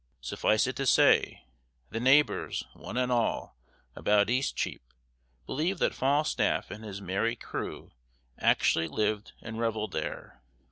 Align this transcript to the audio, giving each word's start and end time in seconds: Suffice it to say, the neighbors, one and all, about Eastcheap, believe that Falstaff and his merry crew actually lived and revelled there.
Suffice 0.19 0.65
it 0.65 0.75
to 0.77 0.87
say, 0.87 1.45
the 1.91 1.99
neighbors, 1.99 2.63
one 2.73 2.97
and 2.97 3.11
all, 3.11 3.55
about 3.95 4.31
Eastcheap, 4.31 4.81
believe 5.45 5.77
that 5.77 5.93
Falstaff 5.93 6.71
and 6.71 6.83
his 6.83 6.99
merry 6.99 7.35
crew 7.35 7.91
actually 8.39 8.87
lived 8.87 9.33
and 9.43 9.59
revelled 9.59 9.91
there. 9.91 10.41